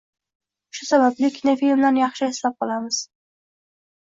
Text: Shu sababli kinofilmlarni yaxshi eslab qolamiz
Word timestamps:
Shu 0.77 0.87
sababli 0.87 1.29
kinofilmlarni 1.35 2.03
yaxshi 2.05 2.27
eslab 2.31 2.57
qolamiz 2.65 2.99